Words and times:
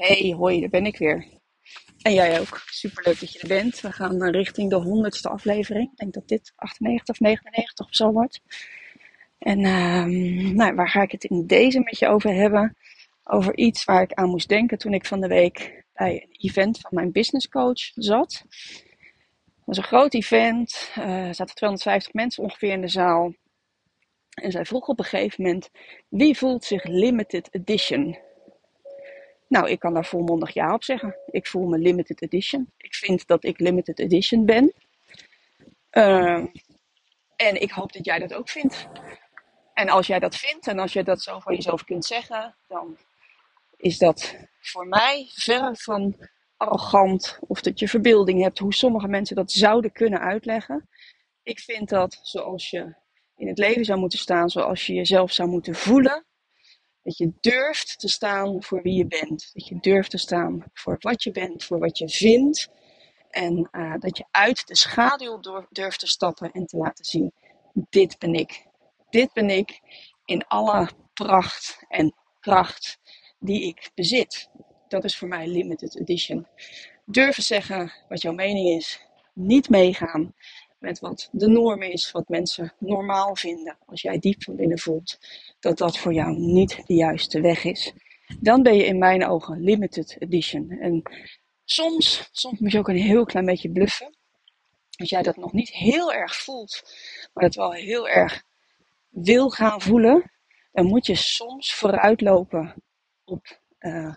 Hey, 0.00 0.34
hoi, 0.36 0.60
daar 0.60 0.68
ben 0.68 0.86
ik 0.86 0.98
weer. 0.98 1.26
En 2.02 2.14
jij 2.14 2.40
ook. 2.40 2.62
Superleuk 2.66 3.20
dat 3.20 3.32
je 3.32 3.38
er 3.38 3.48
bent. 3.48 3.80
We 3.80 3.92
gaan 3.92 4.30
richting 4.30 4.70
de 4.70 4.76
honderdste 4.76 5.28
aflevering. 5.28 5.90
Ik 5.90 5.96
denk 5.96 6.14
dat 6.14 6.28
dit 6.28 6.52
98 6.56 7.14
of 7.14 7.20
99 7.20 7.86
of 7.86 7.94
zo 7.94 8.12
wordt. 8.12 8.40
En 9.38 9.58
uh, 9.58 10.04
nou, 10.54 10.74
waar 10.74 10.88
ga 10.88 11.02
ik 11.02 11.12
het 11.12 11.24
in 11.24 11.46
deze 11.46 11.80
met 11.80 11.98
je 11.98 12.08
over 12.08 12.34
hebben? 12.34 12.76
Over 13.24 13.56
iets 13.56 13.84
waar 13.84 14.02
ik 14.02 14.12
aan 14.12 14.28
moest 14.28 14.48
denken 14.48 14.78
toen 14.78 14.94
ik 14.94 15.06
van 15.06 15.20
de 15.20 15.28
week 15.28 15.84
bij 15.92 16.12
een 16.12 16.36
event 16.50 16.80
van 16.80 16.90
mijn 16.94 17.12
business 17.12 17.48
coach 17.48 17.90
zat. 17.94 18.44
Het 19.46 19.64
was 19.64 19.76
een 19.76 19.82
groot 19.82 20.14
event. 20.14 20.90
Uh, 20.98 21.26
er 21.26 21.34
zaten 21.34 21.54
250 21.54 22.12
mensen 22.12 22.42
ongeveer 22.42 22.72
in 22.72 22.80
de 22.80 22.88
zaal. 22.88 23.34
En 24.34 24.50
zij 24.50 24.64
vroeg 24.64 24.88
op 24.88 24.98
een 24.98 25.04
gegeven 25.04 25.44
moment: 25.44 25.70
wie 26.08 26.38
voelt 26.38 26.64
zich 26.64 26.84
limited 26.84 27.48
edition? 27.50 28.28
Nou, 29.50 29.68
ik 29.70 29.78
kan 29.78 29.94
daar 29.94 30.04
volmondig 30.04 30.54
ja 30.54 30.74
op 30.74 30.84
zeggen. 30.84 31.16
Ik 31.30 31.46
voel 31.46 31.66
me 31.66 31.78
limited 31.78 32.22
edition. 32.22 32.72
Ik 32.76 32.94
vind 32.94 33.26
dat 33.26 33.44
ik 33.44 33.58
limited 33.60 33.98
edition 33.98 34.44
ben. 34.44 34.72
Uh, 35.92 36.44
en 37.36 37.60
ik 37.60 37.70
hoop 37.70 37.92
dat 37.92 38.04
jij 38.04 38.18
dat 38.18 38.34
ook 38.34 38.48
vindt. 38.48 38.88
En 39.74 39.88
als 39.88 40.06
jij 40.06 40.18
dat 40.18 40.36
vindt 40.36 40.66
en 40.66 40.78
als 40.78 40.92
je 40.92 41.04
dat 41.04 41.22
zo 41.22 41.38
van 41.38 41.54
jezelf 41.54 41.84
kunt 41.84 42.04
zeggen, 42.04 42.56
dan 42.68 42.96
is 43.76 43.98
dat 43.98 44.36
voor 44.60 44.86
mij 44.86 45.26
ver 45.32 45.76
van 45.76 46.16
arrogant 46.56 47.38
of 47.40 47.60
dat 47.60 47.78
je 47.78 47.88
verbeelding 47.88 48.42
hebt 48.42 48.58
hoe 48.58 48.74
sommige 48.74 49.08
mensen 49.08 49.36
dat 49.36 49.52
zouden 49.52 49.92
kunnen 49.92 50.20
uitleggen. 50.20 50.88
Ik 51.42 51.60
vind 51.60 51.88
dat 51.88 52.18
zoals 52.22 52.70
je 52.70 52.94
in 53.36 53.48
het 53.48 53.58
leven 53.58 53.84
zou 53.84 53.98
moeten 53.98 54.18
staan, 54.18 54.50
zoals 54.50 54.86
je 54.86 54.92
jezelf 54.92 55.32
zou 55.32 55.48
moeten 55.48 55.74
voelen, 55.74 56.24
dat 57.02 57.16
je 57.16 57.32
durft 57.40 57.98
te 57.98 58.08
staan 58.08 58.62
voor 58.62 58.82
wie 58.82 58.94
je 58.94 59.06
bent. 59.06 59.50
Dat 59.52 59.66
je 59.66 59.78
durft 59.80 60.10
te 60.10 60.18
staan 60.18 60.64
voor 60.72 60.96
wat 60.98 61.22
je 61.22 61.30
bent, 61.30 61.64
voor 61.64 61.78
wat 61.78 61.98
je 61.98 62.08
vindt. 62.08 62.68
En 63.30 63.68
uh, 63.72 63.94
dat 63.98 64.16
je 64.16 64.24
uit 64.30 64.66
de 64.66 64.76
schaduw 64.76 65.40
durft 65.70 65.98
te 65.98 66.06
stappen 66.06 66.52
en 66.52 66.66
te 66.66 66.76
laten 66.76 67.04
zien: 67.04 67.32
dit 67.90 68.18
ben 68.18 68.34
ik. 68.34 68.66
Dit 69.10 69.32
ben 69.32 69.50
ik 69.50 69.80
in 70.24 70.46
alle 70.46 70.90
pracht 71.14 71.84
en 71.88 72.14
kracht 72.40 72.98
die 73.38 73.62
ik 73.62 73.90
bezit. 73.94 74.50
Dat 74.88 75.04
is 75.04 75.16
voor 75.16 75.28
mij 75.28 75.46
limited 75.46 76.00
edition. 76.00 76.46
Durven 77.04 77.42
zeggen 77.42 77.92
wat 78.08 78.22
jouw 78.22 78.32
mening 78.32 78.68
is. 78.68 79.06
Niet 79.34 79.68
meegaan 79.68 80.34
met 80.80 80.98
wat 80.98 81.28
de 81.32 81.48
norm 81.48 81.82
is, 81.82 82.10
wat 82.10 82.28
mensen 82.28 82.72
normaal 82.78 83.36
vinden. 83.36 83.76
Als 83.86 84.02
jij 84.02 84.18
diep 84.18 84.42
van 84.42 84.56
binnen 84.56 84.78
voelt 84.78 85.18
dat 85.60 85.78
dat 85.78 85.98
voor 85.98 86.12
jou 86.12 86.38
niet 86.38 86.86
de 86.86 86.94
juiste 86.94 87.40
weg 87.40 87.64
is, 87.64 87.92
dan 88.40 88.62
ben 88.62 88.76
je 88.76 88.84
in 88.84 88.98
mijn 88.98 89.26
ogen 89.26 89.60
limited 89.60 90.16
edition. 90.18 90.70
En 90.70 91.02
soms, 91.64 92.28
soms 92.32 92.58
moet 92.58 92.72
je 92.72 92.78
ook 92.78 92.88
een 92.88 92.96
heel 92.96 93.24
klein 93.24 93.46
beetje 93.46 93.70
bluffen. 93.70 94.14
Als 94.96 95.10
jij 95.10 95.22
dat 95.22 95.36
nog 95.36 95.52
niet 95.52 95.70
heel 95.70 96.12
erg 96.12 96.36
voelt, 96.36 96.82
maar 97.32 97.44
dat 97.44 97.54
wel 97.54 97.72
heel 97.72 98.08
erg 98.08 98.42
wil 99.08 99.50
gaan 99.50 99.80
voelen, 99.80 100.30
dan 100.72 100.86
moet 100.86 101.06
je 101.06 101.14
soms 101.14 101.74
vooruitlopen 101.74 102.74
op, 103.24 103.60
uh, 103.80 104.14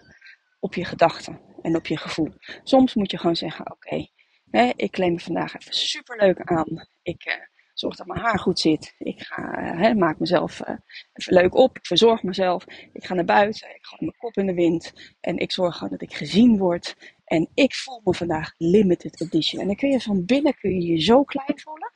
op 0.59 0.73
je 0.73 0.85
gedachten 0.85 1.41
en 1.61 1.75
op 1.75 1.87
je 1.87 1.97
gevoel. 1.97 2.33
Soms 2.63 2.93
moet 2.93 3.11
je 3.11 3.17
gewoon 3.17 3.35
zeggen: 3.35 3.71
Oké, 3.71 4.07
ik 4.53 4.91
claim 4.91 5.13
me 5.13 5.19
vandaag 5.19 5.55
even 5.55 5.73
superleuk 5.73 6.41
aan. 6.41 6.87
Ik 7.01 7.25
uh, 7.25 7.33
zorg 7.73 7.95
dat 7.95 8.07
mijn 8.07 8.19
haar 8.19 8.39
goed 8.39 8.59
zit. 8.59 8.95
Ik 8.97 9.21
ga, 9.21 9.73
uh, 9.89 9.95
maak 9.95 10.19
mezelf 10.19 10.59
uh, 10.67 10.75
even 11.13 11.33
leuk 11.33 11.55
op. 11.55 11.77
Ik 11.77 11.85
verzorg 11.85 12.23
mezelf. 12.23 12.65
Ik 12.93 13.05
ga 13.05 13.13
naar 13.13 13.25
buiten. 13.25 13.69
Ik 13.69 13.85
gooi 13.85 14.01
mijn 14.05 14.17
kop 14.17 14.37
in 14.37 14.45
de 14.45 14.53
wind. 14.53 14.93
En 15.19 15.37
ik 15.37 15.51
zorg 15.51 15.75
gewoon 15.75 15.89
dat 15.89 16.01
ik 16.01 16.13
gezien 16.13 16.57
word. 16.57 16.95
En 17.25 17.49
ik 17.53 17.75
voel 17.75 18.01
me 18.03 18.13
vandaag 18.13 18.53
limited 18.57 19.21
edition. 19.21 19.61
En 19.61 19.67
dan 19.67 19.75
kun 19.75 19.89
je 19.89 20.01
van 20.01 20.25
binnen 20.25 20.57
kun 20.57 20.81
je 20.81 20.91
je 20.91 21.01
zo 21.01 21.23
klein 21.23 21.59
voelen. 21.59 21.91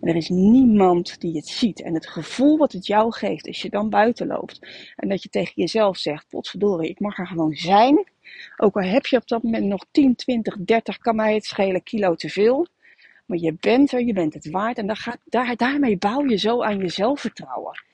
Maar 0.00 0.10
er 0.10 0.16
is 0.16 0.28
niemand 0.28 1.20
die 1.20 1.36
het 1.36 1.48
ziet. 1.48 1.82
En 1.82 1.94
het 1.94 2.06
gevoel 2.06 2.56
wat 2.56 2.72
het 2.72 2.86
jou 2.86 3.12
geeft 3.12 3.46
als 3.46 3.62
je 3.62 3.70
dan 3.70 3.90
buiten 3.90 4.26
loopt. 4.26 4.66
En 4.96 5.08
dat 5.08 5.22
je 5.22 5.28
tegen 5.28 5.52
jezelf 5.54 5.96
zegt, 5.96 6.28
potverdorie, 6.28 6.90
ik 6.90 7.00
mag 7.00 7.18
er 7.18 7.26
gewoon 7.26 7.54
zijn. 7.54 8.06
Ook 8.56 8.76
al 8.76 8.82
heb 8.82 9.06
je 9.06 9.16
op 9.16 9.28
dat 9.28 9.42
moment 9.42 9.64
nog 9.64 9.84
10, 9.90 10.14
20, 10.14 10.56
30, 10.56 10.98
kan 10.98 11.16
mij 11.16 11.34
het 11.34 11.44
schelen, 11.44 11.82
kilo 11.82 12.14
te 12.14 12.28
veel. 12.28 12.66
Maar 13.26 13.38
je 13.38 13.56
bent 13.60 13.92
er, 13.92 14.04
je 14.04 14.12
bent 14.12 14.34
het 14.34 14.50
waard. 14.50 14.78
En 14.78 14.86
dan 14.86 14.96
gaat, 14.96 15.18
daar, 15.24 15.56
daarmee 15.56 15.96
bouw 15.96 16.24
je 16.28 16.36
zo 16.36 16.62
aan 16.62 16.78
je 16.78 16.88
zelfvertrouwen. 16.88 17.86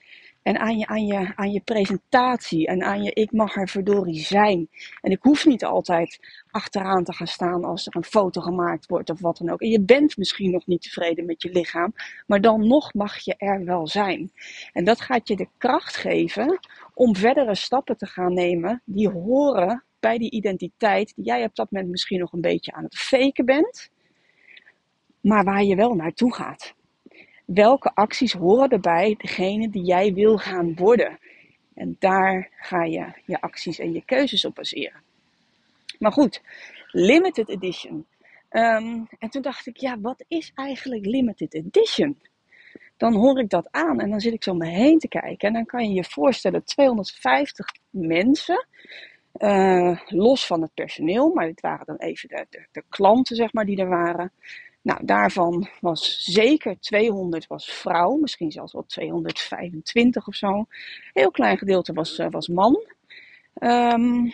En 0.45 0.59
aan 0.59 0.77
je, 0.77 0.87
aan, 0.87 1.05
je, 1.05 1.31
aan 1.35 1.51
je 1.51 1.61
presentatie. 1.61 2.67
En 2.67 2.83
aan 2.83 3.03
je 3.03 3.11
ik 3.13 3.31
mag 3.31 3.55
er 3.55 3.69
verdorie 3.69 4.19
zijn. 4.19 4.69
En 5.01 5.11
ik 5.11 5.21
hoef 5.21 5.45
niet 5.45 5.65
altijd 5.65 6.19
achteraan 6.51 7.03
te 7.03 7.13
gaan 7.13 7.27
staan 7.27 7.63
als 7.63 7.87
er 7.87 7.95
een 7.95 8.03
foto 8.03 8.41
gemaakt 8.41 8.85
wordt 8.85 9.09
of 9.09 9.19
wat 9.19 9.37
dan 9.37 9.49
ook. 9.49 9.61
En 9.61 9.69
je 9.69 9.81
bent 9.81 10.17
misschien 10.17 10.51
nog 10.51 10.67
niet 10.67 10.81
tevreden 10.81 11.25
met 11.25 11.41
je 11.41 11.51
lichaam. 11.51 11.93
Maar 12.27 12.41
dan 12.41 12.67
nog 12.67 12.93
mag 12.93 13.17
je 13.17 13.35
er 13.37 13.65
wel 13.65 13.87
zijn. 13.87 14.31
En 14.73 14.83
dat 14.83 15.01
gaat 15.01 15.27
je 15.27 15.35
de 15.35 15.47
kracht 15.57 15.95
geven 15.95 16.59
om 16.93 17.15
verdere 17.15 17.55
stappen 17.55 17.97
te 17.97 18.05
gaan 18.05 18.33
nemen 18.33 18.81
die 18.85 19.09
horen 19.09 19.83
bij 20.05 20.17
die 20.17 20.31
identiteit 20.31 21.13
die 21.15 21.25
jij 21.25 21.43
op 21.43 21.55
dat 21.55 21.71
moment 21.71 21.91
misschien 21.91 22.19
nog 22.19 22.33
een 22.33 22.41
beetje 22.41 22.71
aan 22.71 22.83
het 22.83 22.97
faken 22.97 23.45
bent, 23.45 23.89
maar 25.21 25.43
waar 25.43 25.63
je 25.63 25.75
wel 25.75 25.93
naartoe 25.93 26.33
gaat. 26.33 26.73
Welke 27.45 27.91
acties 27.93 28.33
horen 28.33 28.69
erbij 28.69 29.15
degene 29.17 29.69
die 29.69 29.83
jij 29.83 30.13
wil 30.13 30.37
gaan 30.37 30.75
worden? 30.75 31.19
En 31.73 31.95
daar 31.99 32.49
ga 32.55 32.83
je 32.83 33.13
je 33.25 33.41
acties 33.41 33.79
en 33.79 33.93
je 33.93 34.05
keuzes 34.05 34.45
op 34.45 34.55
baseren. 34.55 35.01
Maar 35.99 36.11
goed, 36.11 36.41
limited 36.91 37.49
edition. 37.49 38.05
Um, 38.51 39.07
en 39.19 39.29
toen 39.29 39.41
dacht 39.41 39.67
ik, 39.67 39.77
ja, 39.77 39.99
wat 39.99 40.25
is 40.27 40.51
eigenlijk 40.55 41.05
limited 41.05 41.53
edition? 41.53 42.17
Dan 42.97 43.13
hoor 43.13 43.39
ik 43.39 43.49
dat 43.49 43.67
aan 43.71 43.99
en 43.99 44.09
dan 44.09 44.19
zit 44.19 44.33
ik 44.33 44.43
zo 44.43 44.51
om 44.51 44.57
me 44.57 44.67
heen 44.67 44.99
te 44.99 45.07
kijken. 45.07 45.47
En 45.47 45.53
dan 45.53 45.65
kan 45.65 45.87
je 45.87 45.93
je 45.93 46.03
voorstellen, 46.03 46.63
250 46.63 47.67
mensen 47.89 48.67
uh, 49.39 49.99
los 50.07 50.45
van 50.45 50.61
het 50.61 50.73
personeel, 50.73 51.33
maar 51.33 51.45
dit 51.45 51.61
waren 51.61 51.85
dan 51.85 51.97
even 51.97 52.29
de, 52.29 52.67
de, 52.71 52.83
klanten, 52.89 53.35
zeg 53.35 53.53
maar, 53.53 53.65
die 53.65 53.77
er 53.77 53.89
waren. 53.89 54.31
Nou, 54.81 55.05
daarvan 55.05 55.67
was 55.81 56.23
zeker 56.23 56.79
200 56.79 57.47
was 57.47 57.65
vrouw, 57.65 58.15
misschien 58.15 58.51
zelfs 58.51 58.73
wel 58.73 58.85
225 58.85 60.27
of 60.27 60.35
zo. 60.35 60.65
Heel 61.13 61.31
klein 61.31 61.57
gedeelte 61.57 61.93
was, 61.93 62.19
uh, 62.19 62.27
was 62.29 62.47
man. 62.47 62.83
Um, 63.59 64.33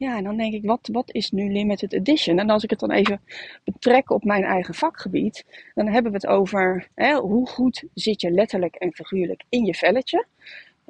ja, 0.00 0.16
en 0.16 0.24
dan 0.24 0.36
denk 0.36 0.52
ik, 0.52 0.64
wat, 0.64 0.88
wat 0.92 1.12
is 1.14 1.30
nu 1.30 1.52
limited 1.52 1.92
edition? 1.92 2.38
En 2.38 2.50
als 2.50 2.62
ik 2.62 2.70
het 2.70 2.78
dan 2.78 2.90
even 2.90 3.20
betrek 3.64 4.10
op 4.10 4.24
mijn 4.24 4.44
eigen 4.44 4.74
vakgebied, 4.74 5.44
dan 5.74 5.88
hebben 5.88 6.12
we 6.12 6.16
het 6.16 6.26
over 6.26 6.88
hè, 6.94 7.14
hoe 7.14 7.46
goed 7.48 7.84
zit 7.94 8.20
je 8.20 8.30
letterlijk 8.30 8.74
en 8.74 8.92
figuurlijk 8.92 9.44
in 9.48 9.64
je 9.64 9.74
velletje. 9.74 10.26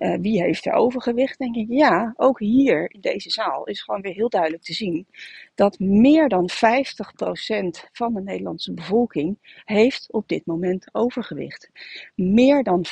Uh, 0.01 0.17
wie 0.21 0.43
heeft 0.43 0.67
er 0.67 0.73
overgewicht? 0.73 1.39
Denk 1.39 1.57
ik, 1.57 1.67
ja, 1.69 2.13
ook 2.17 2.39
hier 2.39 2.91
in 2.93 3.01
deze 3.01 3.31
zaal 3.31 3.65
is 3.65 3.83
gewoon 3.83 4.01
weer 4.01 4.15
heel 4.15 4.29
duidelijk 4.29 4.63
te 4.63 4.73
zien 4.73 5.07
dat 5.55 5.79
meer 5.79 6.29
dan 6.29 6.51
50% 6.51 6.55
van 7.93 8.15
de 8.15 8.23
Nederlandse 8.23 8.73
bevolking 8.73 9.61
heeft 9.65 10.13
op 10.13 10.29
dit 10.29 10.47
moment 10.47 10.89
overgewicht. 10.93 11.71
Meer 12.15 12.63
dan 12.63 12.85
50%. 12.87 12.91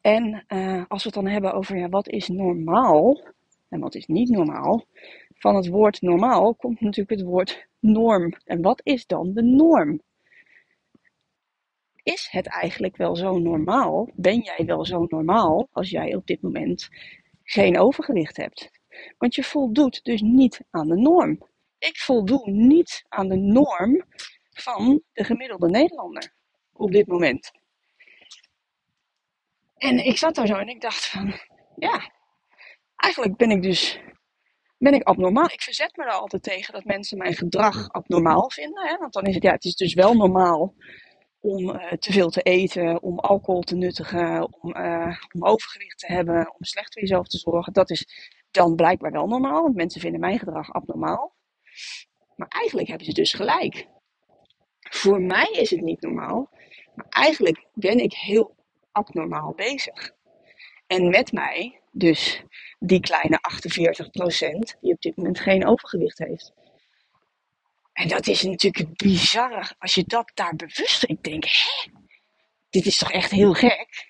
En 0.00 0.44
uh, 0.48 0.82
als 0.88 1.02
we 1.02 1.08
het 1.08 1.14
dan 1.14 1.26
hebben 1.26 1.52
over 1.52 1.76
ja, 1.76 1.88
wat 1.88 2.08
is 2.08 2.28
normaal 2.28 3.20
en 3.68 3.80
wat 3.80 3.94
is 3.94 4.06
niet 4.06 4.28
normaal, 4.28 4.84
van 5.34 5.56
het 5.56 5.68
woord 5.68 6.02
normaal 6.02 6.54
komt 6.54 6.80
natuurlijk 6.80 7.20
het 7.20 7.28
woord 7.28 7.66
norm. 7.78 8.32
En 8.44 8.62
wat 8.62 8.80
is 8.84 9.06
dan 9.06 9.32
de 9.32 9.42
norm? 9.42 10.00
Is 12.02 12.28
het 12.30 12.46
eigenlijk 12.46 12.96
wel 12.96 13.16
zo 13.16 13.38
normaal? 13.38 14.10
Ben 14.14 14.40
jij 14.40 14.66
wel 14.66 14.84
zo 14.84 15.04
normaal 15.08 15.68
als 15.72 15.90
jij 15.90 16.14
op 16.14 16.26
dit 16.26 16.42
moment 16.42 16.88
geen 17.42 17.78
overgewicht 17.78 18.36
hebt? 18.36 18.70
Want 19.18 19.34
je 19.34 19.44
voldoet 19.44 20.04
dus 20.04 20.20
niet 20.20 20.60
aan 20.70 20.88
de 20.88 20.96
norm. 20.96 21.48
Ik 21.78 21.96
voldoe 21.96 22.50
niet 22.50 23.04
aan 23.08 23.28
de 23.28 23.36
norm 23.36 24.04
van 24.50 25.02
de 25.12 25.24
gemiddelde 25.24 25.68
Nederlander 25.68 26.32
op 26.72 26.92
dit 26.92 27.06
moment. 27.06 27.50
En 29.76 30.04
ik 30.04 30.18
zat 30.18 30.34
daar 30.34 30.46
zo 30.46 30.54
en 30.54 30.68
ik 30.68 30.80
dacht 30.80 31.06
van, 31.06 31.34
ja, 31.76 32.12
eigenlijk 32.96 33.36
ben 33.36 33.50
ik 33.50 33.62
dus 33.62 34.00
ben 34.78 34.94
ik 34.94 35.02
abnormaal. 35.02 35.50
Ik 35.50 35.62
verzet 35.62 35.96
me 35.96 36.04
er 36.04 36.10
altijd 36.10 36.42
tegen 36.42 36.72
dat 36.72 36.84
mensen 36.84 37.18
mijn 37.18 37.34
gedrag 37.34 37.88
abnormaal 37.88 38.50
vinden. 38.50 38.86
Hè? 38.86 38.96
Want 38.96 39.12
dan 39.12 39.24
is 39.24 39.34
het, 39.34 39.42
ja, 39.42 39.52
het 39.52 39.64
is 39.64 39.74
dus 39.74 39.94
wel 39.94 40.14
normaal 40.14 40.74
om 41.40 41.68
uh, 41.68 41.92
te 41.92 42.12
veel 42.12 42.30
te 42.30 42.42
eten, 42.42 43.02
om 43.02 43.18
alcohol 43.18 43.62
te 43.62 43.76
nuttigen, 43.76 44.52
om, 44.60 44.76
uh, 44.76 45.16
om 45.32 45.44
overgewicht 45.44 45.98
te 45.98 46.12
hebben, 46.12 46.54
om 46.58 46.64
slecht 46.64 46.92
voor 46.92 47.02
jezelf 47.02 47.26
te 47.26 47.38
zorgen. 47.38 47.72
Dat 47.72 47.90
is 47.90 48.06
dan 48.50 48.74
blijkbaar 48.76 49.12
wel 49.12 49.26
normaal, 49.26 49.62
want 49.62 49.74
mensen 49.74 50.00
vinden 50.00 50.20
mijn 50.20 50.38
gedrag 50.38 50.72
abnormaal. 50.72 51.34
Maar 52.36 52.48
eigenlijk 52.48 52.88
hebben 52.88 53.06
ze 53.06 53.12
dus 53.12 53.32
gelijk. 53.32 53.86
Voor 54.90 55.20
mij 55.20 55.50
is 55.52 55.70
het 55.70 55.80
niet 55.80 56.00
normaal, 56.00 56.48
maar 56.94 57.06
eigenlijk 57.08 57.66
ben 57.74 57.98
ik 57.98 58.12
heel 58.12 58.54
abnormaal 58.92 59.52
bezig. 59.54 60.12
En 60.86 61.08
met 61.08 61.32
mij 61.32 61.80
dus 61.92 62.44
die 62.78 63.00
kleine 63.00 63.38
48% 64.76 64.80
die 64.80 64.92
op 64.92 65.00
dit 65.00 65.16
moment 65.16 65.40
geen 65.40 65.66
overgewicht 65.66 66.18
heeft. 66.18 66.52
En 68.00 68.08
dat 68.08 68.26
is 68.26 68.42
natuurlijk 68.42 68.96
bizar 68.96 69.74
als 69.78 69.94
je 69.94 70.04
dat 70.06 70.30
daar 70.34 70.56
bewust... 70.56 71.04
Ik 71.06 71.22
denk, 71.22 71.44
hè? 71.44 71.92
Dit 72.70 72.86
is 72.86 72.98
toch 72.98 73.12
echt 73.12 73.30
heel 73.30 73.52
gek? 73.52 74.08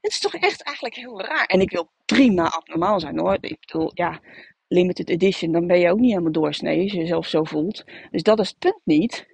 Het 0.00 0.12
is 0.12 0.20
toch 0.20 0.34
echt 0.34 0.62
eigenlijk 0.62 0.96
heel 0.96 1.20
raar. 1.20 1.44
En 1.44 1.60
ik 1.60 1.70
wil 1.70 1.90
prima 2.04 2.50
abnormaal 2.50 3.00
zijn 3.00 3.18
hoor. 3.18 3.38
Ik 3.40 3.60
bedoel, 3.60 3.90
ja, 3.94 4.20
limited 4.68 5.08
edition, 5.08 5.52
dan 5.52 5.66
ben 5.66 5.78
je 5.78 5.90
ook 5.90 5.98
niet 5.98 6.10
helemaal 6.10 6.32
doorsnee 6.32 6.82
als 6.82 6.92
je 6.92 6.98
jezelf 6.98 7.26
zo 7.26 7.44
voelt. 7.44 7.84
Dus 8.10 8.22
dat 8.22 8.38
is 8.38 8.48
het 8.48 8.58
punt 8.58 8.80
niet. 8.84 9.26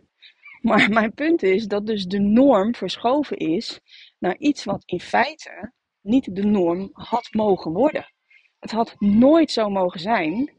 Maar 0.61 0.91
mijn 0.91 1.15
punt 1.15 1.43
is 1.43 1.67
dat 1.67 1.87
dus 1.87 2.05
de 2.05 2.21
norm 2.21 2.75
verschoven 2.75 3.37
is 3.37 3.81
naar 4.19 4.37
iets 4.39 4.65
wat 4.65 4.83
in 4.87 5.01
feite 5.01 5.73
niet 6.01 6.35
de 6.35 6.45
norm 6.45 6.91
had 6.93 7.29
mogen 7.31 7.73
worden. 7.73 8.13
Het 8.59 8.71
had 8.71 8.95
nooit 8.99 9.51
zo 9.51 9.69
mogen 9.69 10.01
zijn 10.01 10.53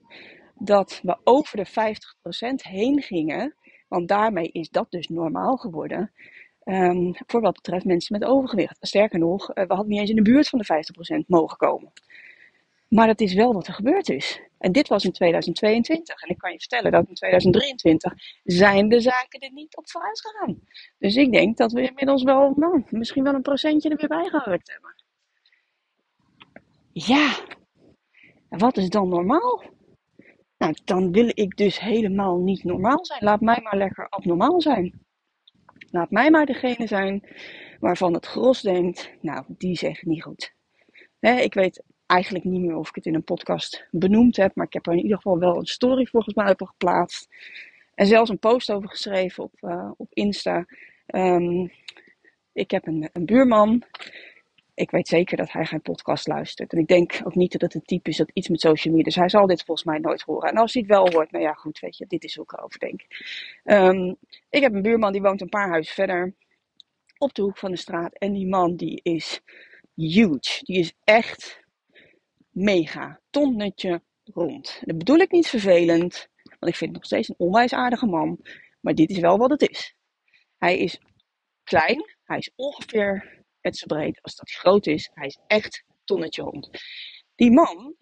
dat 0.59 0.99
we 1.03 1.17
over 1.23 1.57
de 1.57 1.67
50% 1.67 1.71
heen 2.55 3.01
gingen, 3.01 3.55
want 3.87 4.07
daarmee 4.07 4.49
is 4.51 4.69
dat 4.69 4.91
dus 4.91 5.07
normaal 5.07 5.57
geworden. 5.57 6.11
Um, 6.63 7.13
voor 7.27 7.41
wat 7.41 7.53
betreft 7.53 7.85
mensen 7.85 8.19
met 8.19 8.29
overgewicht. 8.29 8.77
Sterker 8.79 9.19
nog, 9.19 9.51
eh, 9.51 9.67
we 9.67 9.73
hadden 9.73 9.91
niet 9.91 9.99
eens 9.99 10.09
in 10.09 10.15
de 10.15 10.21
buurt 10.21 10.49
van 10.49 10.59
de 10.59 10.65
50% 10.65 11.27
mogen 11.27 11.57
komen. 11.57 11.91
Maar 12.87 13.07
dat 13.07 13.21
is 13.21 13.33
wel 13.33 13.53
wat 13.53 13.67
er 13.67 13.73
gebeurd 13.73 14.09
is. 14.09 14.41
En 14.57 14.71
dit 14.71 14.87
was 14.87 15.05
in 15.05 15.11
2022. 15.11 16.21
En 16.21 16.29
ik 16.29 16.37
kan 16.37 16.51
je 16.51 16.59
vertellen 16.59 16.91
dat 16.91 17.07
in 17.07 17.13
2023 17.13 18.13
zijn 18.43 18.89
de 18.89 18.99
zaken 18.99 19.39
er 19.39 19.51
niet 19.51 19.75
op 19.77 19.89
vooruit 19.89 20.21
gegaan. 20.21 20.59
Dus 20.97 21.15
ik 21.15 21.31
denk 21.31 21.57
dat 21.57 21.71
we 21.71 21.81
inmiddels 21.81 22.23
wel, 22.23 22.53
nou, 22.55 22.83
misschien 22.89 23.23
wel 23.23 23.33
een 23.33 23.41
procentje 23.41 23.89
er 23.89 23.97
weer 23.97 24.07
bij 24.07 24.27
hebben. 24.31 24.61
Ja, 26.91 27.37
en 28.49 28.59
wat 28.59 28.77
is 28.77 28.89
dan 28.89 29.09
normaal? 29.09 29.63
Nou, 30.65 30.77
dan 30.83 31.11
wil 31.11 31.31
ik 31.33 31.57
dus 31.57 31.79
helemaal 31.79 32.37
niet 32.37 32.63
normaal 32.63 33.05
zijn. 33.05 33.23
Laat 33.23 33.41
mij 33.41 33.59
maar 33.63 33.77
lekker 33.77 34.09
abnormaal 34.09 34.61
zijn. 34.61 35.05
Laat 35.91 36.11
mij 36.11 36.31
maar 36.31 36.45
degene 36.45 36.87
zijn 36.87 37.23
waarvan 37.79 38.13
het 38.13 38.25
gros 38.25 38.61
denkt, 38.61 39.11
nou, 39.21 39.45
die 39.47 39.77
zegt 39.77 40.05
niet 40.05 40.23
goed. 40.23 40.53
ik 41.19 41.53
weet 41.53 41.83
eigenlijk 42.05 42.45
niet 42.45 42.61
meer 42.61 42.75
of 42.75 42.89
ik 42.89 42.95
het 42.95 43.05
in 43.05 43.15
een 43.15 43.23
podcast 43.23 43.87
benoemd 43.91 44.35
heb, 44.35 44.55
maar 44.55 44.65
ik 44.65 44.73
heb 44.73 44.87
er 44.87 44.93
in 44.93 45.01
ieder 45.01 45.15
geval 45.15 45.39
wel 45.39 45.57
een 45.57 45.65
story 45.65 46.05
volgens 46.05 46.35
mij 46.35 46.49
op 46.49 46.61
geplaatst. 46.61 47.27
En 47.95 48.07
zelfs 48.07 48.29
een 48.29 48.39
post 48.39 48.71
over 48.71 48.89
geschreven 48.89 49.43
op, 49.43 49.53
uh, 49.61 49.91
op 49.97 50.07
Insta. 50.13 50.65
Um, 51.07 51.71
ik 52.53 52.71
heb 52.71 52.87
een, 52.87 53.09
een 53.13 53.25
buurman 53.25 53.83
ik 54.75 54.91
weet 54.91 55.07
zeker 55.07 55.37
dat 55.37 55.51
hij 55.51 55.65
geen 55.65 55.81
podcast 55.81 56.27
luistert. 56.27 56.73
En 56.73 56.79
ik 56.79 56.87
denk 56.87 57.21
ook 57.23 57.35
niet 57.35 57.51
dat 57.51 57.61
het 57.61 57.73
een 57.73 57.85
type 57.85 58.09
is 58.09 58.17
dat 58.17 58.31
iets 58.33 58.49
met 58.49 58.59
social 58.59 58.93
media. 58.93 59.09
Dus 59.09 59.19
hij 59.19 59.29
zal 59.29 59.47
dit 59.47 59.63
volgens 59.63 59.87
mij 59.87 59.99
nooit 59.99 60.21
horen. 60.21 60.49
En 60.49 60.57
als 60.57 60.73
hij 60.73 60.81
het 60.81 60.91
wel 60.91 61.09
hoort, 61.11 61.31
nou 61.31 61.43
ja, 61.43 61.53
goed, 61.53 61.79
weet 61.79 61.97
je, 61.97 62.05
dit 62.07 62.23
is 62.23 62.35
hoe 62.35 62.43
ik 62.43 62.51
erover 62.51 62.79
denk. 62.79 63.01
Um, 63.63 64.17
ik 64.49 64.61
heb 64.61 64.73
een 64.73 64.81
buurman 64.81 65.11
die 65.11 65.21
woont 65.21 65.41
een 65.41 65.49
paar 65.49 65.69
huizen 65.69 65.93
verder. 65.93 66.35
Op 67.17 67.33
de 67.33 67.41
hoek 67.41 67.57
van 67.57 67.71
de 67.71 67.77
straat. 67.77 68.13
En 68.13 68.33
die 68.33 68.47
man 68.47 68.75
die 68.75 68.99
is 69.03 69.41
huge. 69.93 70.59
Die 70.63 70.79
is 70.79 70.93
echt 71.03 71.59
mega. 72.49 73.19
Tonnetje 73.29 74.01
rond. 74.23 74.81
Dat 74.85 74.97
bedoel 74.97 75.17
ik 75.17 75.31
niet 75.31 75.47
vervelend. 75.47 76.29
Want 76.43 76.71
ik 76.71 76.75
vind 76.75 76.91
het 76.91 76.93
nog 76.93 77.05
steeds 77.05 77.29
een 77.29 77.35
onwijs 77.37 77.73
aardige 77.73 78.05
man. 78.05 78.39
Maar 78.79 78.95
dit 78.95 79.09
is 79.09 79.19
wel 79.19 79.37
wat 79.37 79.49
het 79.49 79.69
is. 79.69 79.95
Hij 80.57 80.77
is 80.77 80.99
klein. 81.63 82.13
Hij 82.23 82.37
is 82.37 82.51
ongeveer 82.55 83.43
het 83.65 83.77
zo 83.77 83.85
breed 83.85 84.21
als 84.21 84.35
dat 84.35 84.49
hij 84.49 84.59
groot 84.59 84.87
is. 84.87 85.09
Hij 85.13 85.27
is 85.27 85.39
echt 85.47 85.83
tonnetje 86.03 86.41
hond. 86.41 86.69
Die 87.35 87.51
man, 87.51 87.95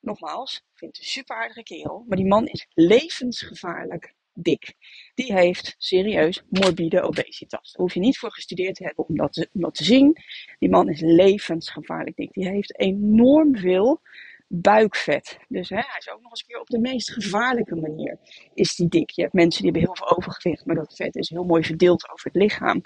nogmaals, 0.00 0.62
vindt 0.74 0.98
een 0.98 1.04
super 1.04 1.36
aardige 1.36 1.62
kerel. 1.62 2.04
Maar 2.08 2.16
die 2.16 2.26
man 2.26 2.46
is 2.46 2.66
levensgevaarlijk 2.74 4.14
dik. 4.34 4.74
Die 5.14 5.32
heeft 5.32 5.74
serieus 5.78 6.42
morbide 6.48 7.02
obesitas. 7.02 7.72
Daar 7.72 7.82
hoef 7.82 7.94
je 7.94 8.00
niet 8.00 8.18
voor 8.18 8.32
gestudeerd 8.32 8.74
te 8.74 8.84
hebben 8.84 9.08
om 9.08 9.16
dat 9.16 9.32
te, 9.32 9.48
om 9.52 9.60
dat 9.60 9.74
te 9.74 9.84
zien. 9.84 10.16
Die 10.58 10.70
man 10.70 10.88
is 10.88 11.00
levensgevaarlijk 11.00 12.16
dik. 12.16 12.32
Die 12.32 12.48
heeft 12.48 12.78
enorm 12.78 13.56
veel 13.56 14.00
buikvet. 14.48 15.38
Dus 15.48 15.68
hè, 15.68 15.76
hij 15.76 15.98
is 15.98 16.10
ook 16.10 16.20
nog 16.20 16.30
eens 16.30 16.40
een 16.40 16.46
keer 16.46 16.60
op 16.60 16.66
de 16.66 16.78
meest 16.78 17.12
gevaarlijke 17.12 17.74
manier 17.74 18.18
is 18.54 18.74
die 18.74 18.88
dik. 18.88 19.10
Je 19.10 19.22
hebt 19.22 19.34
mensen 19.34 19.62
die 19.62 19.70
hebben 19.70 19.90
heel 19.90 20.06
veel 20.06 20.16
overgewicht, 20.16 20.66
maar 20.66 20.76
dat 20.76 20.96
vet 20.96 21.16
is 21.16 21.28
heel 21.28 21.44
mooi 21.44 21.64
verdeeld 21.64 22.10
over 22.10 22.26
het 22.32 22.42
lichaam. 22.42 22.82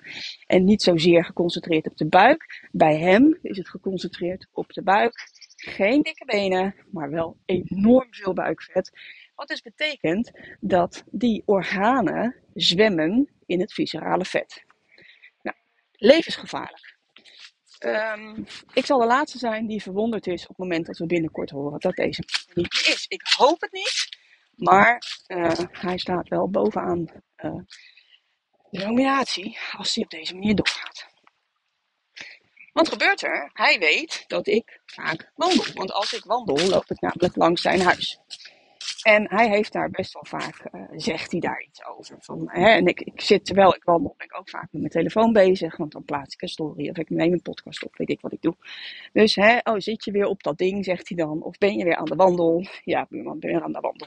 En 0.46 0.64
niet 0.64 0.82
zozeer 0.82 1.24
geconcentreerd 1.24 1.90
op 1.90 1.96
de 1.96 2.06
buik. 2.06 2.68
Bij 2.72 2.98
hem 2.98 3.38
is 3.42 3.56
het 3.56 3.68
geconcentreerd 3.68 4.48
op 4.52 4.72
de 4.72 4.82
buik. 4.82 5.12
Geen 5.56 6.02
dikke 6.02 6.24
benen, 6.24 6.74
maar 6.90 7.10
wel 7.10 7.36
enorm 7.44 8.06
veel 8.10 8.32
buikvet. 8.32 8.90
Wat 9.34 9.48
dus 9.48 9.62
betekent 9.62 10.30
dat 10.60 11.04
die 11.10 11.42
organen 11.46 12.36
zwemmen 12.54 13.28
in 13.46 13.60
het 13.60 13.72
viscerale 13.72 14.24
vet. 14.24 14.64
Nou, 15.42 15.56
levensgevaarlijk. 15.92 16.97
Um, 17.84 18.46
ik 18.72 18.86
zal 18.86 18.98
de 18.98 19.06
laatste 19.06 19.38
zijn 19.38 19.66
die 19.66 19.82
verwonderd 19.82 20.26
is 20.26 20.42
op 20.42 20.48
het 20.48 20.58
moment 20.58 20.86
dat 20.86 20.98
we 20.98 21.06
binnenkort 21.06 21.50
horen 21.50 21.80
dat 21.80 21.94
deze 21.94 22.24
niet 22.54 22.86
is. 22.86 23.04
Ik 23.08 23.22
hoop 23.36 23.60
het 23.60 23.72
niet, 23.72 24.18
maar 24.54 25.02
uh, 25.26 25.52
hij 25.70 25.98
staat 25.98 26.28
wel 26.28 26.50
bovenaan 26.50 27.06
uh, 27.36 27.60
de 28.70 28.78
nominatie 28.78 29.58
als 29.76 29.94
hij 29.94 30.04
op 30.04 30.10
deze 30.10 30.34
manier 30.34 30.54
doorgaat. 30.54 31.06
Wat 32.72 32.88
gebeurt 32.88 33.22
er? 33.22 33.50
Hij 33.52 33.78
weet 33.78 34.24
dat 34.26 34.46
ik 34.46 34.80
vaak 34.86 35.32
wandel. 35.34 35.64
Want 35.74 35.92
als 35.92 36.12
ik 36.12 36.24
wandel, 36.24 36.68
loop 36.68 36.90
ik 36.90 37.00
namelijk 37.00 37.36
langs 37.36 37.62
zijn 37.62 37.80
huis. 37.80 38.18
En 39.08 39.26
hij 39.28 39.48
heeft 39.48 39.72
daar 39.72 39.90
best 39.90 40.12
wel 40.12 40.24
vaak, 40.26 40.64
uh, 40.72 40.82
zegt 40.96 41.30
hij 41.30 41.40
daar 41.40 41.64
iets 41.68 41.84
over. 41.86 42.16
Van, 42.20 42.50
hè, 42.50 42.68
en 42.68 42.86
ik, 42.86 43.00
ik 43.00 43.20
zit 43.20 43.44
terwijl 43.44 43.74
ik 43.74 43.84
wandel, 43.84 44.14
ben 44.16 44.26
ik 44.26 44.38
ook 44.38 44.48
vaak 44.48 44.68
met 44.70 44.80
mijn 44.80 44.92
telefoon 44.92 45.32
bezig. 45.32 45.76
Want 45.76 45.92
dan 45.92 46.04
plaats 46.04 46.34
ik 46.34 46.42
een 46.42 46.48
story 46.48 46.88
of 46.88 46.96
ik 46.96 47.10
neem 47.10 47.32
een 47.32 47.42
podcast 47.42 47.84
op, 47.84 47.96
weet 47.96 48.10
ik 48.10 48.20
wat 48.20 48.32
ik 48.32 48.42
doe. 48.42 48.54
Dus, 49.12 49.34
hè, 49.34 49.58
oh, 49.62 49.78
zit 49.78 50.04
je 50.04 50.10
weer 50.10 50.26
op 50.26 50.42
dat 50.42 50.58
ding, 50.58 50.84
zegt 50.84 51.08
hij 51.08 51.16
dan. 51.16 51.42
Of 51.42 51.58
ben 51.58 51.76
je 51.76 51.84
weer 51.84 51.96
aan 51.96 52.04
de 52.04 52.14
wandel? 52.14 52.66
Ja, 52.84 53.06
buurman, 53.08 53.38
ben 53.38 53.50
weer 53.50 53.62
aan 53.62 53.72
de 53.72 53.80
wandel. 53.80 54.06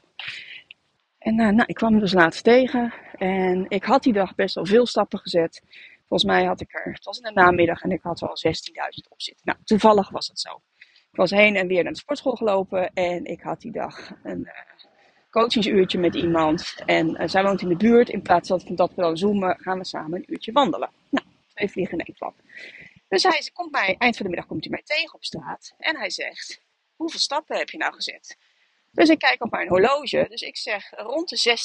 En 1.18 1.40
uh, 1.40 1.50
nou, 1.50 1.64
ik 1.66 1.76
kwam 1.76 1.92
hem 1.92 2.00
dus 2.00 2.14
laatst 2.14 2.44
tegen. 2.44 2.94
En 3.18 3.66
ik 3.68 3.84
had 3.84 4.04
die 4.04 4.14
dag 4.14 4.36
best 4.36 4.56
wel 4.56 4.66
veel 4.66 4.86
stappen 4.86 5.20
gezet. 5.20 5.62
Volgens 6.08 6.32
mij 6.32 6.46
had 6.46 6.62
ik 6.62 6.74
er, 6.74 6.94
het 6.94 7.06
was 7.06 7.18
in 7.18 7.24
de 7.24 7.42
namiddag 7.42 7.82
en 7.82 7.92
ik 7.92 8.02
had 8.02 8.20
wel 8.20 8.38
16.000 8.48 9.10
op 9.10 9.22
zitten. 9.22 9.46
Nou, 9.46 9.58
toevallig 9.64 10.10
was 10.10 10.28
het 10.28 10.40
zo. 10.40 10.62
Ik 11.12 11.18
was 11.18 11.32
heen 11.32 11.56
en 11.56 11.68
weer 11.68 11.84
naar 11.84 11.94
de 11.94 12.00
sportschool 12.00 12.36
gelopen 12.36 12.94
en 12.94 13.26
ik 13.26 13.42
had 13.42 13.62
die 13.62 13.72
dag 13.72 14.12
een 14.24 14.40
uh, 14.40 14.71
coachingsuurtje 15.32 15.98
met 15.98 16.16
iemand. 16.16 16.76
En 16.86 17.22
uh, 17.22 17.28
zij 17.28 17.44
woont 17.44 17.62
in 17.62 17.68
de 17.68 17.76
buurt. 17.76 18.10
In 18.10 18.22
plaats 18.22 18.48
van 18.48 18.62
dat 18.66 18.94
we 18.96 19.02
dan 19.02 19.18
zoomen, 19.18 19.58
gaan 19.60 19.78
we 19.78 19.86
samen 19.86 20.18
een 20.18 20.34
uurtje 20.34 20.52
wandelen. 20.52 20.90
Nou, 21.10 21.26
twee 21.54 21.70
vliegen 21.70 21.98
in 21.98 22.06
één 22.06 22.16
klap. 22.18 22.36
Dus 23.08 23.24
hij 23.24 23.50
komt 23.54 23.72
mij, 23.72 23.96
eind 23.98 24.16
van 24.16 24.26
de 24.26 24.32
middag 24.32 24.48
komt 24.48 24.64
hij 24.64 24.72
mij 24.72 24.82
tegen 24.84 25.14
op 25.14 25.24
straat. 25.24 25.74
En 25.78 25.98
hij 25.98 26.10
zegt, 26.10 26.62
hoeveel 26.96 27.20
stappen 27.20 27.58
heb 27.58 27.70
je 27.70 27.78
nou 27.78 27.94
gezet? 27.94 28.38
Dus 28.92 29.10
ik 29.10 29.20
kijk 29.20 29.44
op 29.44 29.52
mijn 29.52 29.68
horloge. 29.68 30.26
Dus 30.30 30.42
ik 30.42 30.58
zeg 30.58 30.90
rond 30.90 31.30
de 31.30 31.58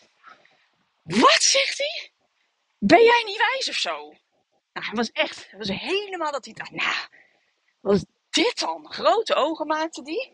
16.000. 0.00 0.08
Wat, 1.02 1.42
zegt 1.42 1.78
hij? 1.78 2.10
Ben 2.78 3.02
jij 3.02 3.22
niet 3.26 3.36
wijs 3.36 3.68
of 3.68 3.74
zo? 3.74 4.14
Nou, 4.72 4.86
hij 4.86 4.94
was 4.94 5.10
echt, 5.12 5.50
hij 5.50 5.58
was 5.58 5.68
helemaal 5.68 6.32
dat 6.32 6.44
hij 6.44 6.54
dacht, 6.54 6.70
nou, 6.70 6.94
wat 7.80 7.94
is 7.94 8.04
dit 8.30 8.58
dan? 8.58 8.92
Grote 8.92 9.34
ogen 9.34 9.66
maakte 9.66 10.02
die. 10.02 10.32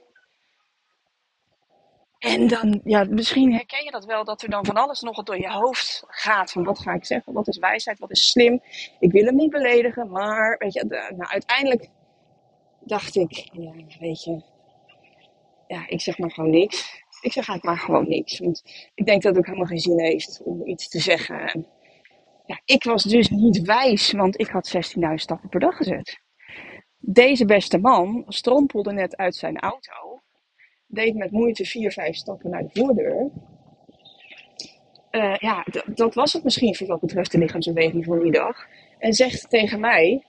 En 2.20 2.48
dan, 2.48 2.80
ja, 2.84 3.04
misschien 3.04 3.52
herken 3.52 3.84
je 3.84 3.90
dat 3.90 4.04
wel, 4.04 4.24
dat 4.24 4.42
er 4.42 4.50
dan 4.50 4.64
van 4.64 4.74
alles 4.74 5.00
nog 5.00 5.22
door 5.22 5.38
je 5.38 5.50
hoofd 5.50 6.04
gaat. 6.06 6.52
Van 6.52 6.64
wat 6.64 6.78
ga 6.78 6.92
ik 6.92 7.04
zeggen? 7.04 7.32
Wat 7.32 7.48
is 7.48 7.58
wijsheid? 7.58 7.98
Wat 7.98 8.10
is 8.10 8.30
slim? 8.30 8.60
Ik 8.98 9.12
wil 9.12 9.24
hem 9.24 9.36
niet 9.36 9.50
beledigen, 9.50 10.10
maar 10.10 10.56
weet 10.58 10.72
je, 10.72 10.84
nou, 11.16 11.30
uiteindelijk 11.30 11.88
dacht 12.80 13.16
ik, 13.16 13.48
ja, 13.52 13.72
weet 14.00 14.24
je, 14.24 14.42
ja, 15.66 15.88
ik 15.88 16.00
zeg 16.00 16.18
maar 16.18 16.30
gewoon 16.30 16.50
niks. 16.50 17.02
Ik 17.20 17.32
zeg 17.32 17.48
eigenlijk 17.48 17.64
maar 17.64 17.86
gewoon 17.86 18.08
niks. 18.08 18.38
Want 18.38 18.62
ik 18.94 19.06
denk 19.06 19.22
dat 19.22 19.30
het 19.30 19.38
ook 19.38 19.46
helemaal 19.46 19.68
geen 19.68 19.78
zin 19.78 20.00
heeft 20.00 20.40
om 20.44 20.66
iets 20.66 20.88
te 20.88 20.98
zeggen. 21.00 21.40
En, 21.40 21.66
ja, 22.46 22.60
ik 22.64 22.84
was 22.84 23.02
dus 23.02 23.28
niet 23.28 23.60
wijs, 23.60 24.12
want 24.12 24.40
ik 24.40 24.48
had 24.48 24.72
16.000 24.76 25.14
stappen 25.14 25.48
per 25.48 25.60
dag 25.60 25.76
gezet. 25.76 26.20
Deze 26.98 27.44
beste 27.44 27.78
man 27.78 28.24
strompelde 28.28 28.92
net 28.92 29.16
uit 29.16 29.36
zijn 29.36 29.58
auto 29.58 30.09
deed 30.90 31.14
met 31.14 31.30
moeite 31.30 31.64
vier, 31.64 31.92
vijf 31.92 32.16
stappen 32.16 32.50
naar 32.50 32.62
de 32.62 32.80
voordeur. 32.80 33.30
Uh, 35.10 35.36
ja, 35.36 35.66
dat 35.94 36.14
was 36.14 36.32
het 36.32 36.44
misschien 36.44 36.76
voor 36.76 36.86
wat 36.86 37.00
betreft 37.00 37.32
de 37.32 37.38
lichaamsbeweging 37.38 38.04
voor 38.04 38.22
die 38.22 38.32
dag. 38.32 38.66
En 38.98 39.12
zegt 39.12 39.50
tegen 39.50 39.80
mij: 39.80 40.24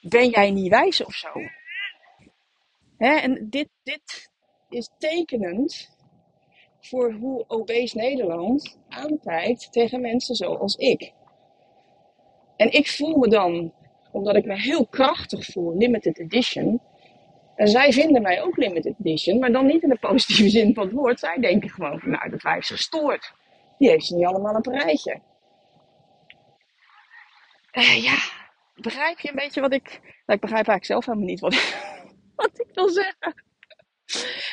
Ben 0.00 0.28
jij 0.28 0.50
niet 0.50 0.68
wijs 0.68 1.04
of 1.04 1.14
zo? 1.14 1.28
Hè, 2.98 3.14
en 3.14 3.46
dit, 3.50 3.68
dit 3.82 4.30
is 4.68 4.90
tekenend 4.98 5.96
voor 6.80 7.12
hoe 7.12 7.44
obese 7.46 7.96
Nederland 7.96 8.78
aankijkt 8.88 9.72
tegen 9.72 10.00
mensen 10.00 10.34
zoals 10.34 10.76
ik. 10.76 11.12
En 12.56 12.72
ik 12.72 12.88
voel 12.88 13.16
me 13.16 13.28
dan 13.28 13.72
omdat 14.12 14.36
ik 14.36 14.44
me 14.44 14.60
heel 14.60 14.86
krachtig 14.86 15.44
voel, 15.44 15.76
limited 15.76 16.18
edition. 16.18 16.80
En 17.56 17.68
zij 17.68 17.92
vinden 17.92 18.22
mij 18.22 18.42
ook 18.42 18.56
limited 18.56 18.94
edition, 18.98 19.38
maar 19.38 19.52
dan 19.52 19.66
niet 19.66 19.82
in 19.82 19.88
de 19.88 19.98
positieve 19.98 20.48
zin 20.48 20.74
van 20.74 20.84
het 20.84 20.92
woord. 20.92 21.18
Zij 21.18 21.36
denken 21.40 21.70
gewoon 21.70 22.00
van, 22.00 22.10
nou, 22.10 22.30
dat 22.30 22.42
wijf 22.42 22.58
is 22.58 22.70
gestoord. 22.70 23.32
Die 23.78 23.88
heeft 23.88 24.06
ze 24.06 24.14
niet 24.14 24.26
allemaal 24.26 24.54
op 24.54 24.66
een 24.66 24.78
rijtje. 24.78 25.20
Uh, 27.72 28.02
ja, 28.02 28.16
begrijp 28.74 29.20
je 29.20 29.28
een 29.28 29.34
beetje 29.34 29.60
wat 29.60 29.72
ik... 29.72 29.88
Nou, 30.00 30.38
ik 30.38 30.40
begrijp 30.40 30.68
eigenlijk 30.68 30.84
zelf 30.84 31.04
helemaal 31.06 31.26
niet 31.26 31.40
wat 31.40 31.54
wat 32.36 32.60
ik 32.60 32.74
wil 32.74 32.88
zeggen. 32.88 33.42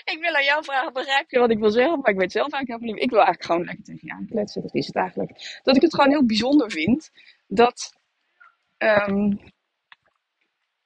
Ik 0.06 0.18
wil 0.20 0.36
aan 0.36 0.44
jou 0.44 0.64
vragen, 0.64 0.94
begrijp 0.94 1.32
je 1.32 1.40
wat 1.40 1.50
ik 1.50 1.60
wil 1.60 1.70
zeggen? 1.70 2.00
Maar 2.00 2.12
ik 2.12 2.20
weet 2.20 2.32
zelf 2.32 2.52
eigenlijk 2.52 2.82
helemaal 2.82 2.94
niet. 2.94 3.04
Ik 3.04 3.10
wil 3.10 3.26
eigenlijk 3.26 3.46
gewoon 3.46 3.66
lekker 3.66 3.84
tegen 3.84 4.08
je 4.08 4.14
aankletsen. 4.14 4.62
Dat 4.62 4.76
is 4.76 4.88
het 4.88 4.96
eigenlijk. 4.96 5.60
Dat 5.64 5.76
ik 5.76 5.82
het 5.82 5.96
gewoon 5.96 6.10
heel 6.10 6.26
bijzonder 6.26 6.72
vind 6.72 7.12
dat 7.48 7.98
um, 8.78 9.40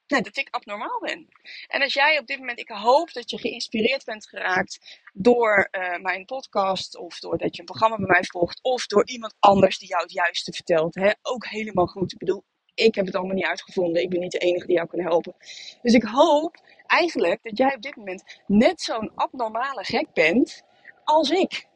nee, 0.07 0.21
dat 0.21 0.37
ik 0.37 0.47
abnormaal 0.49 0.99
ben. 0.99 1.27
En 1.67 1.81
als 1.81 1.93
jij 1.93 2.19
op 2.19 2.27
dit 2.27 2.39
moment, 2.39 2.59
ik 2.59 2.69
hoop 2.69 3.13
dat 3.13 3.29
je 3.29 3.37
geïnspireerd 3.37 4.05
bent 4.05 4.27
geraakt 4.27 5.01
door 5.13 5.69
uh, 5.71 5.97
mijn 5.97 6.25
podcast, 6.25 6.97
of 6.97 7.19
doordat 7.19 7.55
je 7.55 7.59
een 7.59 7.65
programma 7.65 7.95
bij 7.95 8.07
mij 8.07 8.23
volgt, 8.23 8.59
of 8.61 8.85
door 8.85 9.07
iemand 9.07 9.35
anders 9.39 9.77
die 9.77 9.87
jou 9.87 10.01
het 10.01 10.11
juiste 10.11 10.51
vertelt. 10.51 10.95
Hè? 10.95 11.11
Ook 11.21 11.45
helemaal 11.45 11.87
goed. 11.87 12.11
Ik 12.11 12.17
bedoel, 12.17 12.43
ik 12.73 12.95
heb 12.95 13.05
het 13.05 13.15
allemaal 13.15 13.35
niet 13.35 13.45
uitgevonden. 13.45 14.01
Ik 14.01 14.09
ben 14.09 14.19
niet 14.19 14.31
de 14.31 14.37
enige 14.37 14.65
die 14.65 14.75
jou 14.75 14.87
kan 14.87 14.99
helpen. 14.99 15.35
Dus 15.81 15.93
ik 15.93 16.03
hoop 16.03 16.57
eigenlijk 16.85 17.43
dat 17.43 17.57
jij 17.57 17.75
op 17.75 17.81
dit 17.81 17.95
moment 17.95 18.41
net 18.47 18.81
zo'n 18.81 19.11
abnormale 19.15 19.83
gek 19.83 20.13
bent 20.13 20.63
als 21.03 21.29
ik. 21.29 21.67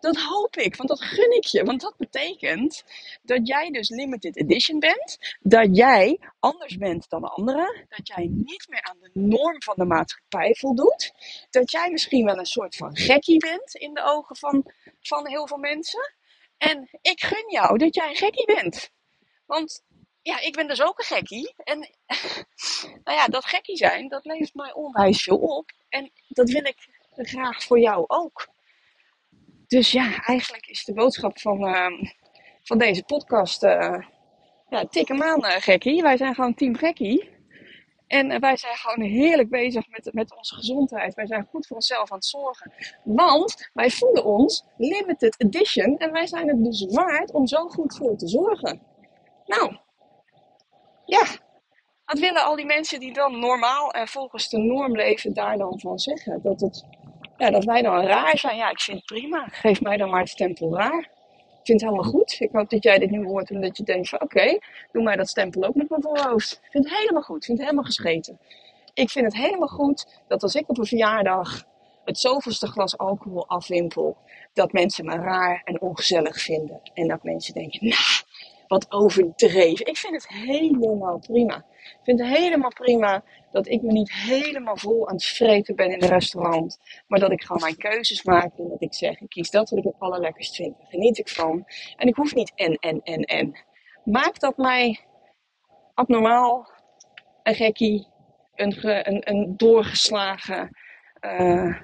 Dat 0.00 0.16
hoop 0.16 0.56
ik, 0.56 0.76
want 0.76 0.88
dat 0.88 1.02
gun 1.02 1.36
ik 1.36 1.44
je. 1.44 1.64
Want 1.64 1.80
dat 1.80 1.96
betekent 1.96 2.84
dat 3.22 3.48
jij 3.48 3.70
dus 3.70 3.88
limited 3.88 4.36
edition 4.36 4.78
bent. 4.78 5.36
Dat 5.40 5.76
jij 5.76 6.20
anders 6.38 6.76
bent 6.76 7.08
dan 7.08 7.24
anderen. 7.24 7.86
Dat 7.88 8.06
jij 8.08 8.28
niet 8.30 8.66
meer 8.68 8.82
aan 8.82 8.98
de 9.00 9.10
norm 9.12 9.62
van 9.62 9.74
de 9.76 9.84
maatschappij 9.84 10.54
voldoet. 10.54 11.12
Dat 11.50 11.70
jij 11.70 11.90
misschien 11.90 12.24
wel 12.24 12.38
een 12.38 12.46
soort 12.46 12.76
van 12.76 12.96
gekkie 12.96 13.38
bent 13.38 13.74
in 13.74 13.94
de 13.94 14.02
ogen 14.02 14.36
van, 14.36 14.72
van 15.00 15.28
heel 15.28 15.46
veel 15.46 15.56
mensen. 15.58 16.14
En 16.58 16.88
ik 17.02 17.20
gun 17.20 17.50
jou 17.50 17.78
dat 17.78 17.94
jij 17.94 18.08
een 18.08 18.16
gekkie 18.16 18.46
bent. 18.46 18.90
Want 19.46 19.84
ja, 20.22 20.40
ik 20.40 20.56
ben 20.56 20.68
dus 20.68 20.82
ook 20.82 20.98
een 20.98 21.04
gekkie. 21.04 21.54
En 21.56 21.78
nou 23.04 23.16
ja, 23.18 23.26
dat 23.26 23.44
gekkie 23.44 23.76
zijn, 23.76 24.08
dat 24.08 24.24
levert 24.24 24.54
mij 24.54 24.72
onwijs 24.72 25.22
veel 25.22 25.38
op. 25.38 25.70
En 25.88 26.10
dat 26.28 26.50
wil 26.50 26.64
ik 26.64 26.88
graag 27.14 27.62
voor 27.62 27.78
jou 27.80 28.04
ook. 28.06 28.54
Dus 29.66 29.92
ja, 29.92 30.22
eigenlijk 30.24 30.66
is 30.66 30.84
de 30.84 30.92
boodschap 30.92 31.40
van, 31.40 31.68
uh, 31.68 32.10
van 32.62 32.78
deze 32.78 33.02
podcast. 33.02 33.62
Uh, 33.62 33.98
ja, 34.68 34.84
tik 34.90 35.08
hem 35.08 35.22
aan, 35.22 35.44
uh, 35.44 35.50
gekkie. 35.50 36.02
Wij 36.02 36.16
zijn 36.16 36.34
gewoon 36.34 36.54
team 36.54 36.76
gekkie. 36.76 37.34
En 38.06 38.30
uh, 38.30 38.38
wij 38.38 38.56
zijn 38.56 38.76
gewoon 38.76 39.08
heerlijk 39.08 39.48
bezig 39.48 39.88
met, 39.88 40.10
met 40.12 40.36
onze 40.36 40.54
gezondheid. 40.54 41.14
Wij 41.14 41.26
zijn 41.26 41.46
goed 41.50 41.66
voor 41.66 41.76
onszelf 41.76 42.10
aan 42.10 42.16
het 42.16 42.26
zorgen. 42.26 42.72
Want 43.04 43.70
wij 43.72 43.90
voelen 43.90 44.24
ons 44.24 44.64
limited 44.76 45.40
edition. 45.40 45.98
En 45.98 46.12
wij 46.12 46.26
zijn 46.26 46.48
het 46.48 46.64
dus 46.64 46.86
waard 46.94 47.32
om 47.32 47.46
zo 47.46 47.68
goed 47.68 47.96
voor 47.96 48.16
te 48.16 48.28
zorgen. 48.28 48.80
Nou, 49.46 49.76
ja. 51.04 51.24
Wat 52.04 52.18
willen 52.18 52.44
al 52.44 52.56
die 52.56 52.66
mensen 52.66 53.00
die 53.00 53.12
dan 53.12 53.38
normaal 53.38 53.90
en 53.92 54.08
volgens 54.08 54.48
de 54.48 54.58
norm 54.58 54.96
leven 54.96 55.34
daar 55.34 55.58
dan 55.58 55.80
van 55.80 55.98
zeggen? 55.98 56.42
Dat 56.42 56.60
het 56.60 56.84
ja, 57.38 57.50
dat 57.50 57.64
wij 57.64 57.82
dan 57.82 58.00
raar 58.00 58.38
zijn, 58.38 58.56
ja, 58.56 58.70
ik 58.70 58.80
vind 58.80 58.96
het 58.96 59.06
prima. 59.06 59.46
Geef 59.50 59.80
mij 59.80 59.96
dan 59.96 60.10
maar 60.10 60.20
het 60.20 60.28
stempel 60.28 60.76
raar. 60.76 60.98
Ik 61.38 61.72
vind 61.72 61.80
het 61.80 61.90
helemaal 61.90 62.12
goed. 62.12 62.36
Ik 62.40 62.50
hoop 62.52 62.70
dat 62.70 62.82
jij 62.82 62.98
dit 62.98 63.10
nu 63.10 63.24
hoort 63.24 63.50
en 63.50 63.60
dat 63.60 63.76
je 63.76 63.82
denkt 63.82 64.08
van 64.08 64.20
oké, 64.20 64.58
doe 64.92 65.02
mij 65.02 65.16
dat 65.16 65.28
stempel 65.28 65.64
ook 65.64 65.74
met 65.74 65.88
mijn 65.88 66.02
voorhoofd. 66.02 66.60
Ik 66.64 66.70
vind 66.70 66.84
het 66.84 66.98
helemaal 66.98 67.22
goed. 67.22 67.36
Ik 67.36 67.44
vind 67.44 67.58
het 67.58 67.66
helemaal 67.66 67.90
gescheten. 67.90 68.38
Ik 68.94 69.10
vind 69.10 69.24
het 69.24 69.36
helemaal 69.36 69.68
goed 69.68 70.20
dat 70.28 70.42
als 70.42 70.54
ik 70.54 70.68
op 70.68 70.78
een 70.78 70.86
verjaardag 70.86 71.64
het 72.04 72.18
zoveelste 72.18 72.66
glas 72.66 72.98
alcohol 72.98 73.48
afwimpel, 73.48 74.16
dat 74.52 74.72
mensen 74.72 75.04
me 75.04 75.16
raar 75.16 75.62
en 75.64 75.80
ongezellig 75.80 76.40
vinden. 76.40 76.80
En 76.94 77.08
dat 77.08 77.22
mensen 77.22 77.54
denken, 77.54 77.88
nou, 77.88 78.22
wat 78.66 78.92
overdreven. 78.92 79.86
Ik 79.86 79.96
vind 79.96 80.14
het 80.14 80.28
helemaal 80.28 81.18
prima. 81.18 81.56
Ik 81.56 82.00
vind 82.02 82.20
het 82.20 82.28
helemaal 82.28 82.72
prima 82.72 83.24
dat 83.50 83.68
ik 83.68 83.82
me 83.82 83.92
niet 83.92 84.12
helemaal 84.12 84.76
vol 84.76 85.08
aan 85.08 85.14
het 85.14 85.24
vreten 85.24 85.76
ben 85.76 85.90
in 85.90 86.02
een 86.02 86.08
restaurant. 86.08 86.78
Maar 87.06 87.20
dat 87.20 87.32
ik 87.32 87.42
gewoon 87.42 87.62
mijn 87.62 87.76
keuzes 87.76 88.22
maak 88.22 88.58
en 88.58 88.68
dat 88.68 88.82
ik 88.82 88.94
zeg, 88.94 89.20
ik 89.20 89.28
kies 89.28 89.50
dat 89.50 89.70
wat 89.70 89.78
ik 89.78 89.84
het 89.84 89.98
allerlekkerst 89.98 90.56
vind. 90.56 90.78
Daar 90.78 90.86
geniet 90.88 91.18
ik 91.18 91.28
van. 91.28 91.64
En 91.96 92.08
ik 92.08 92.14
hoef 92.14 92.34
niet 92.34 92.52
en, 92.54 92.74
en, 92.74 93.00
en, 93.02 93.22
en. 93.22 93.58
Maakt 94.04 94.40
dat 94.40 94.56
mij 94.56 95.00
abnormaal, 95.94 96.70
een 97.42 97.54
gekkie, 97.54 98.06
een, 98.54 98.76
een, 99.08 99.30
een 99.30 99.56
doorgeslagen 99.56 100.76
uh, 101.20 101.76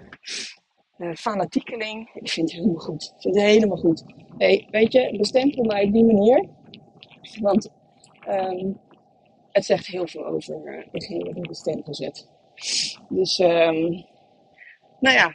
uh, 0.99 1.15
fanatiekeling? 1.15 2.11
Ik 2.15 2.29
vind 2.29 2.51
het 2.51 2.61
helemaal 2.61 2.81
goed. 2.81 3.03
Ik 3.03 3.23
vind 3.23 3.35
het 3.35 3.45
helemaal 3.45 3.77
goed. 3.77 4.05
Hey, 4.39 4.69
weet 4.71 4.93
je, 4.93 5.17
bestempel 5.19 5.65
mij 5.65 5.85
op 5.85 5.93
die 5.93 6.05
manier. 6.05 6.49
Want 7.41 7.71
um, 8.29 8.81
het 9.51 9.65
zegt 9.65 9.87
heel 9.87 10.07
veel 10.07 10.27
over 10.27 10.87
degene 10.93 11.35
die 11.35 11.49
de 11.49 11.55
stempel 11.55 11.95
zet. 11.95 12.29
Dus, 13.09 13.39
um, 13.39 14.07
nou 15.01 15.17
ja, 15.17 15.35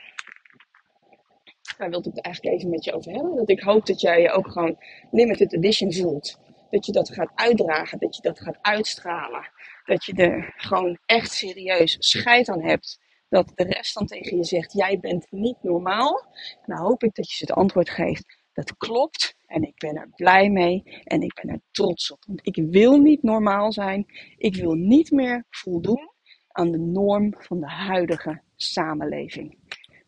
daar 1.77 1.89
wilde 1.89 2.09
ik 2.09 2.15
het 2.15 2.25
eigenlijk 2.25 2.55
even 2.55 2.69
met 2.69 2.83
je 2.83 2.93
over 2.93 3.11
hebben. 3.11 3.35
Dat 3.35 3.49
ik 3.49 3.61
hoop 3.61 3.85
dat 3.85 4.01
jij 4.01 4.21
je 4.21 4.31
ook 4.31 4.51
gewoon 4.51 4.77
limited 5.11 5.53
edition 5.53 5.93
voelt. 5.93 6.39
Dat 6.69 6.85
je 6.85 6.91
dat 6.91 7.13
gaat 7.13 7.31
uitdragen, 7.35 7.99
dat 7.99 8.15
je 8.15 8.21
dat 8.21 8.39
gaat 8.39 8.57
uitstralen. 8.61 9.51
Dat 9.85 10.05
je 10.05 10.13
er 10.13 10.53
gewoon 10.57 10.99
echt 11.05 11.31
serieus 11.31 11.95
scheid 11.99 12.49
aan 12.49 12.61
hebt. 12.61 12.99
Dat 13.29 13.51
de 13.55 13.63
rest 13.63 13.93
dan 13.93 14.05
tegen 14.05 14.37
je 14.37 14.43
zegt, 14.43 14.73
jij 14.73 14.99
bent 14.99 15.27
niet 15.29 15.57
normaal. 15.61 16.27
En 16.61 16.75
dan 16.75 16.77
hoop 16.77 17.03
ik 17.03 17.15
dat 17.15 17.29
je 17.29 17.35
ze 17.35 17.43
het 17.43 17.53
antwoord 17.53 17.89
geeft. 17.89 18.36
Dat 18.57 18.77
klopt 18.77 19.35
en 19.45 19.63
ik 19.63 19.75
ben 19.75 19.95
er 19.95 20.09
blij 20.15 20.49
mee 20.49 20.83
en 21.03 21.21
ik 21.21 21.33
ben 21.33 21.49
er 21.49 21.61
trots 21.71 22.11
op. 22.11 22.23
Want 22.27 22.39
ik 22.47 22.55
wil 22.55 22.97
niet 22.97 23.23
normaal 23.23 23.71
zijn. 23.71 24.05
Ik 24.37 24.55
wil 24.55 24.73
niet 24.73 25.11
meer 25.11 25.45
voldoen 25.49 26.11
aan 26.47 26.71
de 26.71 26.77
norm 26.77 27.33
van 27.37 27.59
de 27.59 27.69
huidige 27.69 28.41
samenleving. 28.55 29.57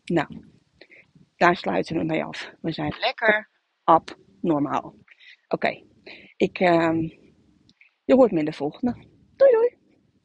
Nou, 0.04 0.44
daar 1.36 1.56
sluiten 1.56 1.96
we 1.96 2.04
mee 2.04 2.24
af. 2.24 2.52
We 2.60 2.72
zijn 2.72 2.94
lekker 3.00 3.50
abnormaal. 3.84 4.94
Oké, 5.48 5.82
ik, 6.36 6.60
uh, 6.60 7.08
je 8.04 8.14
hoort 8.14 8.30
me 8.30 8.38
in 8.38 8.44
de 8.44 8.52
volgende. 8.52 8.92
Doei 9.36 9.52
doei. 9.52 9.76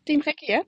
Team 0.04 0.22
Gekkie 0.22 0.52
hè? 0.52 0.62